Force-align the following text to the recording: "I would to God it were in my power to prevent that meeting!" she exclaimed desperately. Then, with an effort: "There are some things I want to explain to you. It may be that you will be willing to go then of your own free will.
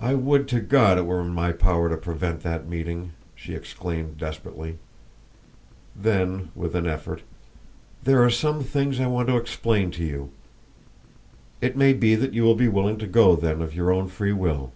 "I 0.00 0.14
would 0.16 0.48
to 0.48 0.60
God 0.60 0.98
it 0.98 1.06
were 1.06 1.20
in 1.20 1.32
my 1.32 1.52
power 1.52 1.88
to 1.88 1.96
prevent 1.96 2.40
that 2.42 2.68
meeting!" 2.68 3.12
she 3.36 3.54
exclaimed 3.54 4.18
desperately. 4.18 4.78
Then, 5.94 6.50
with 6.56 6.74
an 6.74 6.88
effort: 6.88 7.22
"There 8.02 8.24
are 8.24 8.28
some 8.28 8.64
things 8.64 8.98
I 8.98 9.06
want 9.06 9.28
to 9.28 9.36
explain 9.36 9.92
to 9.92 10.02
you. 10.04 10.32
It 11.60 11.76
may 11.76 11.92
be 11.92 12.16
that 12.16 12.34
you 12.34 12.42
will 12.42 12.56
be 12.56 12.66
willing 12.66 12.98
to 12.98 13.06
go 13.06 13.36
then 13.36 13.62
of 13.62 13.72
your 13.72 13.92
own 13.92 14.08
free 14.08 14.32
will. 14.32 14.72